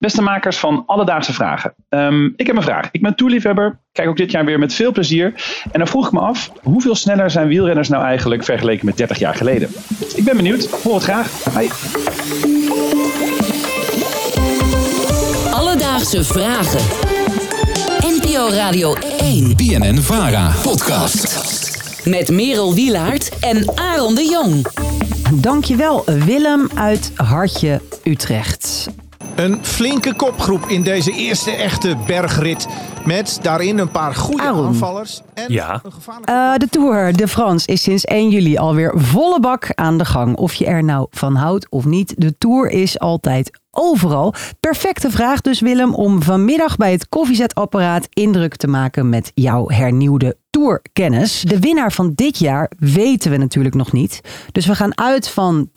Beste 0.00 0.22
makers 0.22 0.58
van 0.58 0.82
Alledaagse 0.86 1.32
Vragen. 1.32 1.74
Ehm, 1.88 2.24
ik 2.36 2.46
heb 2.46 2.56
een 2.56 2.62
vraag. 2.62 2.88
Ik 2.92 3.02
ben 3.02 3.14
toerliefhebber. 3.14 3.78
Kijk 3.92 4.08
ook 4.08 4.16
dit 4.16 4.30
jaar 4.30 4.44
weer 4.44 4.58
met 4.58 4.74
veel 4.74 4.92
plezier. 4.92 5.34
En 5.72 5.78
dan 5.78 5.86
vroeg 5.86 6.06
ik 6.06 6.12
me 6.12 6.20
af, 6.20 6.52
hoeveel 6.62 6.94
sneller 6.94 7.30
zijn 7.30 7.48
wielrenners 7.48 7.88
nou 7.88 8.04
eigenlijk 8.04 8.44
vergeleken 8.44 8.86
met 8.86 8.96
30 8.96 9.18
jaar 9.18 9.34
geleden? 9.34 9.68
Ik 10.14 10.24
ben 10.24 10.36
benieuwd. 10.36 10.70
Hoor 10.82 10.94
het 10.94 11.02
graag. 11.02 11.44
Hoi. 11.44 11.68
Alledaagse 15.52 16.24
Vragen. 16.24 16.80
NPO 18.00 18.48
Radio 18.48 18.94
1. 19.18 19.56
BNN 19.56 19.98
Vara 19.98 20.52
podcast. 20.62 21.48
Met 22.04 22.30
Merel 22.30 22.74
Wielaert 22.74 23.38
en 23.40 23.72
Aaron 23.74 24.14
de 24.14 24.24
Jong. 24.24 24.66
Dankjewel 25.34 26.04
Willem 26.06 26.68
uit 26.74 27.12
Hartje, 27.16 27.80
Utrecht. 28.04 28.88
Een 29.40 29.58
flinke 29.64 30.14
kopgroep 30.14 30.64
in 30.66 30.82
deze 30.82 31.12
eerste 31.12 31.50
echte 31.50 31.96
bergrit. 32.06 32.66
Met 33.04 33.38
daarin 33.42 33.78
een 33.78 33.90
paar 33.90 34.14
goede 34.14 34.42
Aaron. 34.42 34.66
aanvallers. 34.66 35.20
En 35.34 35.52
Ja. 35.52 35.80
een 35.84 35.92
gevaarlijke... 35.92 36.32
Eh, 36.32 36.54
de 36.54 36.68
Tour 36.68 37.12
de 37.16 37.28
France 37.28 37.66
is 37.66 37.82
sinds 37.82 38.04
1 38.04 38.30
juli 38.30 38.56
alweer 38.56 38.92
volle 38.96 39.40
bak 39.40 39.68
aan 39.74 39.98
de 39.98 40.04
gang. 40.04 40.36
Of 40.36 40.54
je 40.54 40.66
er 40.66 40.84
nou 40.84 41.06
van 41.10 41.34
houdt 41.34 41.66
of 41.70 41.84
niet, 41.84 42.14
de 42.16 42.38
Tour 42.38 42.70
is 42.70 42.98
altijd 42.98 43.58
overal. 43.70 44.34
Perfecte 44.60 45.10
vraag 45.10 45.40
dus 45.40 45.60
Willem 45.60 45.94
om 45.94 46.22
vanmiddag 46.22 46.76
bij 46.76 46.92
het 46.92 47.08
koffiezetapparaat 47.08 48.06
indruk 48.10 48.56
te 48.56 48.66
maken 48.66 49.08
met 49.08 49.30
jouw 49.34 49.68
hernieuwde 49.68 50.36
Tourkennis. 50.50 51.40
De 51.40 51.58
winnaar 51.58 51.92
van 51.92 52.12
dit 52.14 52.38
jaar 52.38 52.70
weten 52.78 53.30
we 53.30 53.36
natuurlijk 53.36 53.74
nog 53.74 53.92
niet. 53.92 54.20
Dus 54.52 54.66
we 54.66 54.74
gaan 54.74 54.98
uit 54.98 55.28
van 55.28 55.68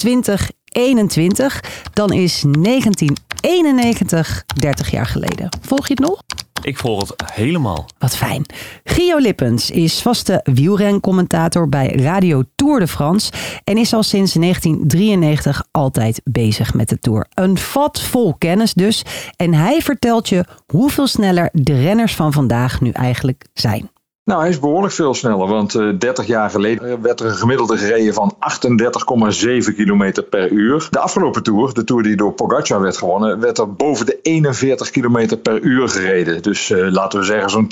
2021. 0.74 1.64
Dan 1.94 2.14
is 2.14 2.42
1991 2.42 4.44
30 4.60 4.92
jaar 4.92 5.06
geleden. 5.06 5.50
Volg 5.62 5.88
je 5.88 5.94
het 5.94 6.04
nog? 6.04 6.22
Ik 6.64 6.78
volg 6.78 7.00
het 7.00 7.32
helemaal. 7.34 7.86
Wat 7.98 8.16
fijn. 8.16 8.46
Gio 8.84 9.18
Lippens 9.18 9.72
is 9.72 10.02
vaste 10.02 10.40
wielrencommentator 10.44 11.70
bij 11.70 11.96
Radio 11.96 12.44
Tour 12.56 12.80
de 12.80 12.88
France 12.88 13.32
en 13.64 13.78
is 13.78 13.94
al 13.94 14.04
sinds 14.04 14.34
1993 14.34 15.64
altijd 15.72 16.22
bezig 16.24 16.74
met 16.74 16.90
de 16.90 17.00
Tour. 17.00 17.28
Een 17.34 17.58
vat 17.58 18.02
vol 18.02 18.36
kennis 18.38 18.74
dus. 18.74 19.04
En 19.36 19.54
hij 19.54 19.82
vertelt 19.82 20.30
je 20.30 20.46
hoeveel 20.68 21.08
sneller 21.08 21.50
de 21.54 21.82
renners 21.82 22.16
van 22.16 22.34
vandaag 22.34 22.82
nu 22.82 22.90
eigenlijk 22.90 23.46
zijn. 23.54 23.90
Nou, 24.26 24.42
hij 24.42 24.50
is 24.50 24.60
behoorlijk 24.60 24.94
veel 24.94 25.14
sneller, 25.14 25.48
want 25.48 25.76
eh 25.76 25.90
30 26.00 26.28
jaar 26.28 26.50
geleden 26.50 27.02
werd 27.02 27.20
er 27.20 27.26
een 27.26 27.36
gemiddelde 27.36 27.78
gereden 27.78 28.14
van 28.14 28.36
38,7 28.40 29.76
km 29.76 30.24
per 30.30 30.50
uur. 30.52 30.88
De 30.90 31.00
afgelopen 31.00 31.44
Tour, 31.44 31.74
de 31.74 31.84
Tour 31.84 32.04
die 32.04 32.16
door 32.16 32.34
Pogacar 32.34 32.82
werd 32.82 32.98
gewonnen, 32.98 33.40
werd 33.40 33.58
er 33.58 33.74
boven 33.74 34.06
de 34.06 34.20
41 34.22 34.90
km 34.90 35.38
per 35.42 35.62
uur 35.62 35.90
gereden. 35.90 36.42
Dus 36.42 36.70
eh, 36.70 36.92
laten 36.92 37.20
we 37.20 37.26
zeggen 37.26 37.50
zo'n 37.50 37.72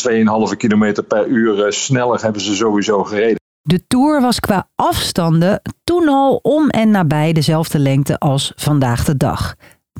2,5 0.51 0.57
km 0.57 1.03
per 1.07 1.27
uur 1.27 1.65
eh, 1.65 1.71
sneller 1.71 2.21
hebben 2.21 2.41
ze 2.41 2.55
sowieso 2.55 3.03
gereden. 3.03 3.39
De 3.61 3.87
Tour 3.87 4.21
was 4.21 4.39
qua 4.39 4.69
afstanden 4.75 5.61
toen 5.83 6.07
al 6.07 6.39
om 6.41 6.69
en 6.69 6.91
nabij 6.91 7.33
dezelfde 7.33 7.79
lengte 7.79 8.17
als 8.17 8.51
vandaag 8.55 9.03
de 9.03 9.17
dag. 9.17 9.55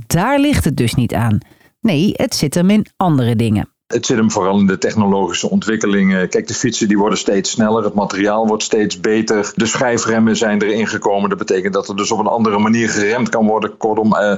Daar 0.08 0.40
ligt 0.40 0.66
het 0.66 0.78
dus 0.78 0.94
niet 0.94 1.14
aan. 1.14 1.38
Nee, 1.82 2.12
het 2.14 2.36
zit 2.36 2.54
hem 2.54 2.70
in 2.70 2.86
andere 2.98 3.36
dingen. 3.36 3.71
Het 3.92 4.06
zit 4.06 4.18
hem 4.18 4.32
vooral 4.32 4.60
in 4.60 4.68
de 4.68 4.78
technologische 4.78 5.50
ontwikkelingen. 5.50 6.30
Kijk, 6.30 6.48
de 6.48 6.54
fietsen 6.54 6.88
die 6.88 6.98
worden 6.98 7.18
steeds 7.18 7.52
sneller, 7.52 7.84
het 7.84 7.94
materiaal 7.94 8.48
wordt 8.48 8.64
steeds 8.64 9.00
beter. 9.00 9.52
De 9.56 9.66
schijfremmen 9.66 10.38
zijn 10.38 10.62
erin 10.62 10.88
gekomen. 10.88 11.30
Dat 11.30 11.38
betekent 11.38 11.74
dat 11.74 11.90
er 11.90 11.96
dus 11.96 12.12
op 12.12 12.20
een 12.20 12.28
andere 12.28 12.60
manier 12.60 12.90
geremd 12.90 13.30
kan 13.30 13.48
worden. 13.48 13.78
Kortom, 13.78 14.16
eh, 14.16 14.34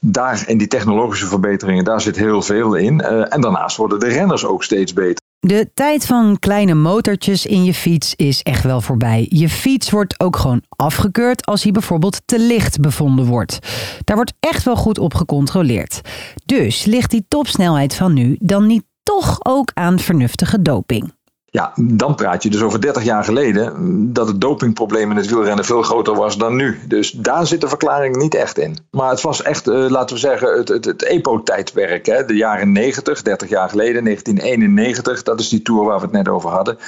daar 0.00 0.44
in 0.46 0.58
die 0.58 0.68
technologische 0.68 1.26
verbeteringen, 1.26 1.84
daar 1.84 2.00
zit 2.00 2.16
heel 2.16 2.42
veel 2.42 2.74
in. 2.74 3.00
Eh, 3.00 3.34
en 3.34 3.40
daarnaast 3.40 3.76
worden 3.76 4.00
de 4.00 4.08
renners 4.08 4.44
ook 4.44 4.64
steeds 4.64 4.92
beter. 4.92 5.26
De 5.40 5.70
tijd 5.74 6.06
van 6.06 6.38
kleine 6.38 6.74
motortjes 6.74 7.46
in 7.46 7.64
je 7.64 7.74
fiets 7.74 8.14
is 8.16 8.42
echt 8.42 8.64
wel 8.64 8.80
voorbij. 8.80 9.26
Je 9.28 9.48
fiets 9.48 9.90
wordt 9.90 10.20
ook 10.20 10.36
gewoon 10.36 10.62
afgekeurd 10.68 11.46
als 11.46 11.62
hij 11.62 11.72
bijvoorbeeld 11.72 12.20
te 12.24 12.38
licht 12.38 12.80
bevonden 12.80 13.24
wordt. 13.24 13.58
Daar 14.04 14.16
wordt 14.16 14.32
echt 14.40 14.64
wel 14.64 14.76
goed 14.76 14.98
op 14.98 15.14
gecontroleerd. 15.14 16.00
Dus 16.44 16.84
ligt 16.84 17.10
die 17.10 17.24
topsnelheid 17.28 17.94
van 17.94 18.12
nu 18.12 18.36
dan 18.40 18.66
niet 18.66 18.84
toch 19.14 19.38
ook 19.42 19.70
aan 19.74 19.98
vernuftige 19.98 20.62
doping? 20.62 21.12
Ja, 21.50 21.72
dan 21.76 22.14
praat 22.14 22.42
je 22.42 22.50
dus 22.50 22.62
over 22.62 22.80
30 22.80 23.04
jaar 23.04 23.24
geleden 23.24 23.72
mm, 23.76 24.12
dat 24.12 24.28
het 24.28 24.40
dopingprobleem 24.40 25.10
in 25.10 25.16
het 25.16 25.26
wielrennen 25.26 25.64
veel 25.64 25.82
groter 25.82 26.14
was 26.14 26.38
dan 26.38 26.56
nu. 26.56 26.78
Dus 26.88 27.10
daar 27.10 27.46
zit 27.46 27.60
de 27.60 27.68
verklaring 27.68 28.16
niet 28.16 28.34
echt 28.34 28.58
in. 28.58 28.78
Maar 28.90 29.10
het 29.10 29.20
was 29.20 29.42
echt, 29.42 29.68
eh, 29.68 29.86
laten 29.88 30.14
we 30.14 30.20
zeggen, 30.20 30.56
het, 30.56 30.68
het, 30.68 30.84
het 30.84 31.02
EPO-tijdperk. 31.02 32.04
De 32.04 32.36
jaren 32.36 32.72
90, 32.72 33.22
30 33.22 33.48
jaar 33.48 33.68
geleden, 33.68 34.04
1991, 34.04 35.22
dat 35.22 35.40
is 35.40 35.48
die 35.48 35.62
tour 35.62 35.84
waar 35.84 35.98
we 35.98 36.04
het 36.04 36.12
net 36.12 36.28
over 36.28 36.50
hadden. 36.50 36.78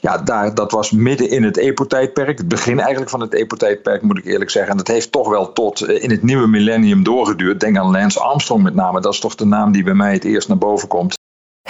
Ja, 0.00 0.18
daar, 0.18 0.54
dat 0.54 0.72
was 0.72 0.90
midden 0.90 1.30
in 1.30 1.42
het 1.42 1.56
EPO-tijdperk. 1.56 2.38
Het 2.38 2.48
begin 2.48 2.78
eigenlijk 2.78 3.10
van 3.10 3.20
het 3.20 3.34
EPO-tijdperk, 3.34 4.02
moet 4.02 4.18
ik 4.18 4.24
eerlijk 4.24 4.50
zeggen. 4.50 4.70
En 4.70 4.78
dat 4.78 4.88
heeft 4.88 5.12
toch 5.12 5.28
wel 5.28 5.52
tot 5.52 5.80
eh, 5.80 6.02
in 6.02 6.10
het 6.10 6.22
nieuwe 6.22 6.46
millennium 6.46 7.02
doorgeduurd. 7.02 7.60
Denk 7.60 7.76
aan 7.76 7.90
Lance 7.90 8.20
Armstrong 8.20 8.62
met 8.62 8.74
name. 8.74 9.00
Dat 9.00 9.12
is 9.12 9.20
toch 9.20 9.34
de 9.34 9.46
naam 9.46 9.72
die 9.72 9.82
bij 9.82 9.94
mij 9.94 10.12
het 10.12 10.24
eerst 10.24 10.48
naar 10.48 10.58
boven 10.58 10.88
komt. 10.88 11.17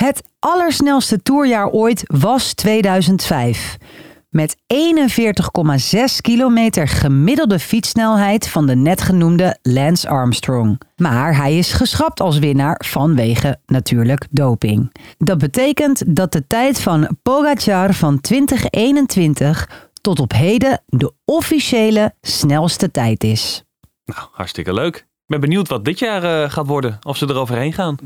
Het 0.08 0.28
allersnelste 0.38 1.22
toerjaar 1.22 1.68
ooit 1.68 2.02
was 2.06 2.52
2005. 2.52 3.76
Met 4.30 4.56
41,6 4.56 6.20
kilometer 6.20 6.88
gemiddelde 6.88 7.58
fietssnelheid 7.58 8.48
van 8.48 8.66
de 8.66 8.76
net 8.76 9.00
genoemde 9.00 9.58
Lance 9.62 10.08
Armstrong. 10.08 10.80
Maar 10.96 11.36
hij 11.36 11.58
is 11.58 11.72
geschrapt 11.72 12.20
als 12.20 12.38
winnaar 12.38 12.84
vanwege 12.86 13.60
natuurlijk 13.66 14.26
doping. 14.30 14.92
Dat 15.18 15.38
betekent 15.38 16.16
dat 16.16 16.32
de 16.32 16.46
tijd 16.46 16.80
van 16.80 17.16
Pogacar 17.22 17.94
van 17.94 18.20
2021 18.20 19.88
tot 20.00 20.20
op 20.20 20.32
heden 20.32 20.82
de 20.86 21.12
officiële 21.24 22.14
snelste 22.20 22.90
tijd 22.90 23.24
is. 23.24 23.64
Nou, 24.04 24.28
hartstikke 24.32 24.74
leuk. 24.74 24.96
Ik 24.96 25.04
ben 25.26 25.40
benieuwd 25.40 25.68
wat 25.68 25.84
dit 25.84 25.98
jaar 25.98 26.42
eh, 26.42 26.50
gaat 26.50 26.66
worden. 26.66 26.98
Of 27.02 27.16
ze 27.16 27.26
eroverheen 27.28 27.72
gaan. 27.72 27.96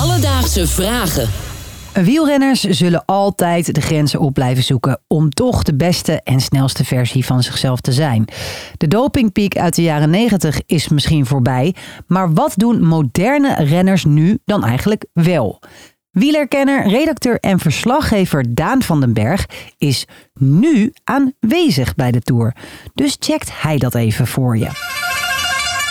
Alledaagse 0.00 0.66
Vragen. 0.66 1.28
Wielrenners 1.92 2.60
zullen 2.60 3.04
altijd 3.04 3.74
de 3.74 3.80
grenzen 3.80 4.20
op 4.20 4.34
blijven 4.34 4.62
zoeken 4.62 5.00
om 5.06 5.30
toch 5.30 5.62
de 5.62 5.74
beste 5.74 6.20
en 6.24 6.40
snelste 6.40 6.84
versie 6.84 7.24
van 7.24 7.42
zichzelf 7.42 7.80
te 7.80 7.92
zijn. 7.92 8.24
De 8.76 8.88
dopingpiek 8.88 9.56
uit 9.56 9.74
de 9.74 9.82
jaren 9.82 10.10
90 10.10 10.60
is 10.66 10.88
misschien 10.88 11.26
voorbij, 11.26 11.74
maar 12.06 12.32
wat 12.32 12.52
doen 12.56 12.82
moderne 12.82 13.54
renners 13.54 14.04
nu 14.04 14.38
dan 14.44 14.64
eigenlijk 14.64 15.04
wel? 15.12 15.58
Wielerkenner, 16.10 16.88
redacteur 16.88 17.40
en 17.40 17.58
verslaggever 17.58 18.54
Daan 18.54 18.82
van 18.82 19.00
den 19.00 19.12
Berg 19.12 19.46
is 19.78 20.06
nu 20.34 20.92
aanwezig 21.04 21.94
bij 21.94 22.10
de 22.10 22.20
Tour. 22.20 22.54
Dus 22.94 23.16
checkt 23.18 23.50
hij 23.62 23.78
dat 23.78 23.94
even 23.94 24.26
voor 24.26 24.56
je. 24.56 24.99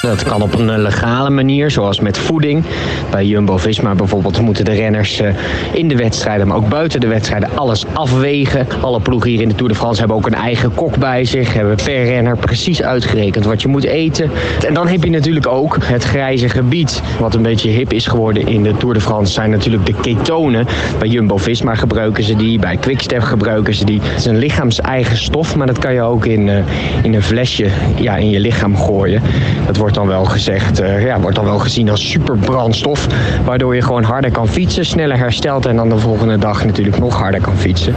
Dat 0.02 0.24
kan 0.24 0.42
op 0.42 0.54
een 0.54 0.70
eh, 0.70 0.78
legale 0.78 1.30
manier, 1.30 1.72
zoals 1.72 2.00
met 2.00 2.18
voeding. 2.18 2.64
Bij 3.12 3.26
Jumbo-Visma 3.26 3.96
bijvoorbeeld 3.96 4.42
moeten 4.42 4.66
de 4.66 4.72
renners 4.72 5.20
eh, 5.20 5.34
in 5.72 5.88
de 5.88 5.96
wedstrijden, 5.96 6.48
maar 6.48 6.58
ook 6.58 6.70
buiten 6.70 7.00
de 7.00 7.08
wedstrijden, 7.08 7.50
alles 7.56 7.86
afwegen. 7.94 8.68
Alle 8.82 9.00
ploegen 9.00 9.30
hier 9.30 9.42
in 9.42 9.48
de 9.48 9.56
Tour 9.56 9.72
de 9.72 9.78
France 9.78 10.00
hebben 10.00 10.18
ook 10.18 10.26
een 10.26 10.34
eigen 10.34 10.74
kok 10.74 10.98
bij 10.98 11.26
zich. 11.26 11.54
Hebben 11.54 11.76
per 11.76 12.04
renner 12.04 12.38
precies 12.38 12.82
uitgerekend 12.82 13.46
wat 13.46 13.62
je 13.62 13.68
moet 13.68 13.84
eten. 13.84 14.32
En 14.68 14.74
dan 14.74 14.88
heb 14.88 15.04
je 15.04 15.10
natuurlijk 15.10 15.48
ook 15.48 15.78
het 15.84 16.04
grijze 16.04 16.50
gebied. 16.50 17.02
Wat 17.20 17.36
een 17.36 17.42
beetje 17.42 17.70
hip 17.70 17.94
is 17.94 18.08
geworden 18.08 18.48
in 18.48 18.64
de 18.64 18.78
Tour 18.78 18.94
de 18.94 19.02
France 19.02 19.34
zijn 19.34 19.50
natuurlijk 19.50 19.86
de 19.86 19.96
ketonen. 20.02 20.68
Bij 21.00 21.08
Jumbo-Visma 21.08 21.76
gebruiken 21.76 22.24
ze 22.24 22.36
die, 22.36 22.60
bij 22.60 22.78
Quickstep 22.78 23.22
gebruiken 23.22 23.74
ze 23.74 23.86
die. 23.86 24.00
Het 24.04 24.20
is 24.20 24.26
een 24.26 24.38
lichaams-eigen 24.38 25.18
stof, 25.18 25.56
maar 25.56 25.68
dat 25.68 25.80
kan 25.80 25.94
je 25.94 26.02
ook 26.02 26.26
in, 26.26 26.50
eh, 26.50 26.58
in 27.04 27.14
een 27.14 27.24
flesje 27.24 27.68
ja, 27.96 28.16
in 28.16 28.30
je 28.30 28.40
lichaam 28.40 28.78
gooien. 28.78 29.22
Dat 29.66 29.78
wordt 29.78 29.88
dan 29.96 30.08
wel 30.08 30.26
gezegd, 30.26 30.80
eh, 30.80 31.06
ja, 31.06 31.20
wordt 31.20 31.36
dan 31.36 31.46
wel 31.46 31.60
gezien 31.60 31.90
als 31.90 32.10
superbrandstof. 32.10 33.08
Waardoor 33.46 33.76
je 33.76 33.82
gewoon 33.82 34.04
harder 34.04 34.32
kan 34.32 34.48
fietsen, 34.48 34.86
sneller 34.86 35.18
herstelt 35.18 35.66
en 35.66 35.76
dan 35.76 35.90
de 35.90 35.98
volgende 35.98 36.38
dag 36.38 36.66
natuurlijk 36.66 37.00
nog 37.00 37.18
harder 37.18 37.42
kan 37.42 37.56
fietsen. 37.56 37.96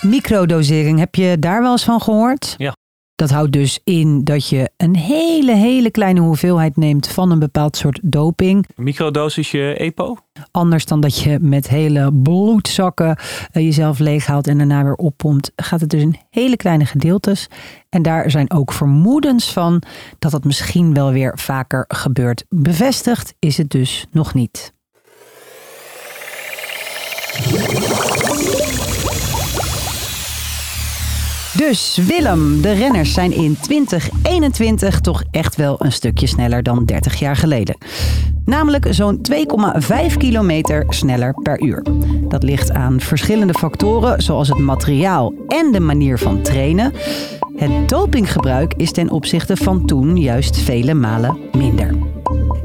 Microdosering, 0.00 0.98
heb 0.98 1.14
je 1.14 1.38
daar 1.38 1.62
wel 1.62 1.72
eens 1.72 1.84
van 1.84 2.00
gehoord? 2.00 2.54
Ja. 2.56 2.74
Dat 3.18 3.30
houdt 3.30 3.52
dus 3.52 3.80
in 3.84 4.24
dat 4.24 4.48
je 4.48 4.70
een 4.76 4.96
hele, 4.96 5.54
hele 5.54 5.90
kleine 5.90 6.20
hoeveelheid 6.20 6.76
neemt 6.76 7.08
van 7.08 7.30
een 7.30 7.38
bepaald 7.38 7.76
soort 7.76 8.00
doping. 8.02 8.66
Microdosisje 8.76 9.74
EPO? 9.74 10.16
Anders 10.50 10.84
dan 10.84 11.00
dat 11.00 11.18
je 11.18 11.38
met 11.40 11.68
hele 11.68 12.12
bloedzakken 12.12 13.16
eh, 13.52 13.62
jezelf 13.62 13.98
leeghaalt 13.98 14.46
en 14.46 14.58
daarna 14.58 14.84
weer 14.84 14.94
oppompt, 14.94 15.52
gaat 15.56 15.80
het 15.80 15.90
dus 15.90 16.02
in 16.02 16.16
hele 16.30 16.56
kleine 16.56 16.86
gedeeltes. 16.86 17.48
En 17.88 18.02
daar 18.02 18.30
zijn 18.30 18.50
ook 18.50 18.72
vermoedens 18.72 19.52
van 19.52 19.82
dat 20.18 20.30
dat 20.30 20.44
misschien 20.44 20.94
wel 20.94 21.12
weer 21.12 21.38
vaker 21.38 21.84
gebeurt. 21.88 22.44
Bevestigd 22.48 23.34
is 23.38 23.56
het 23.56 23.70
dus 23.70 24.06
nog 24.10 24.34
niet. 24.34 24.72
Dus 31.58 31.96
Willem, 32.06 32.60
de 32.60 32.72
renners 32.72 33.12
zijn 33.12 33.32
in 33.32 33.56
2021 33.60 35.00
toch 35.00 35.22
echt 35.30 35.56
wel 35.56 35.84
een 35.84 35.92
stukje 35.92 36.26
sneller 36.26 36.62
dan 36.62 36.84
30 36.84 37.18
jaar 37.18 37.36
geleden. 37.36 37.76
Namelijk 38.44 38.86
zo'n 38.90 39.20
2,5 40.10 40.16
kilometer 40.16 40.84
sneller 40.88 41.34
per 41.42 41.62
uur. 41.62 41.82
Dat 42.28 42.42
ligt 42.42 42.72
aan 42.72 43.00
verschillende 43.00 43.54
factoren 43.54 44.22
zoals 44.22 44.48
het 44.48 44.58
materiaal 44.58 45.34
en 45.48 45.72
de 45.72 45.80
manier 45.80 46.18
van 46.18 46.42
trainen. 46.42 46.92
Het 47.56 47.88
dopinggebruik 47.88 48.74
is 48.76 48.92
ten 48.92 49.10
opzichte 49.10 49.56
van 49.56 49.86
toen 49.86 50.16
juist 50.16 50.56
vele 50.56 50.94
malen 50.94 51.38
minder. 51.52 52.17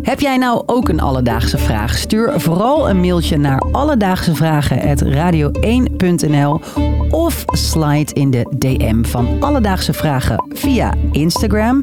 Heb 0.04 0.20
jij 0.20 0.38
nou 0.38 0.64
ook 0.66 0.90
een 0.90 1.00
alledaagse 1.00 1.58
vraag? 1.58 1.98
Stuur 1.98 2.40
vooral 2.40 2.90
een 2.90 3.00
mailtje 3.00 3.38
naar 3.38 3.64
alledaagse-vragen@radio1.nl 3.72 6.62
of 7.10 7.46
slide 7.48 8.14
in 8.14 8.32
de 8.32 8.46
DM 8.58 9.04
van 9.04 9.38
Alledaagse 9.40 9.94
Vragen 9.94 10.44
via 10.50 10.94
Instagram. 11.12 11.82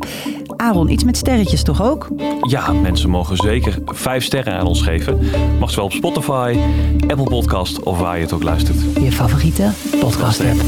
Aaron, 0.57 0.89
iets 0.89 1.05
met 1.05 1.17
sterretjes 1.17 1.63
toch 1.63 1.83
ook? 1.83 2.09
Ja, 2.41 2.73
mensen 2.73 3.11
mogen 3.11 3.37
zeker 3.37 3.79
vijf 3.85 4.25
sterren 4.25 4.55
aan 4.55 4.67
ons 4.67 4.83
geven. 4.83 5.19
Mag 5.59 5.71
zowel 5.71 5.85
op 5.85 5.93
Spotify, 5.93 6.57
Apple 7.01 7.25
Podcast 7.25 7.83
of 7.83 7.99
waar 7.99 8.17
je 8.17 8.23
het 8.23 8.33
ook 8.33 8.43
luistert. 8.43 8.79
Je 9.01 9.13
favoriete 9.13 9.71
podcast 10.01 10.41
app. 10.41 10.61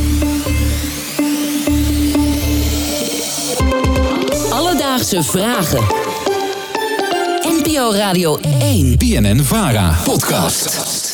Alledaagse 4.52 5.22
vragen. 5.22 6.01
NPO 7.62 7.92
Radio 7.92 8.38
1. 8.42 8.96
BNN 8.98 9.42
Vara 9.42 9.94
podcast. 10.04 11.11